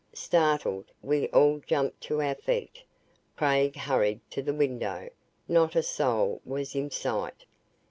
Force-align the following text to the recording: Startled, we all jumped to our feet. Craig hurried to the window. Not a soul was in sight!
Startled, 0.13 0.85
we 1.03 1.27
all 1.29 1.59
jumped 1.63 2.01
to 2.01 2.23
our 2.23 2.33
feet. 2.33 2.81
Craig 3.37 3.75
hurried 3.75 4.19
to 4.31 4.41
the 4.41 4.51
window. 4.51 5.09
Not 5.47 5.75
a 5.75 5.83
soul 5.83 6.41
was 6.43 6.73
in 6.73 6.89
sight! 6.89 7.45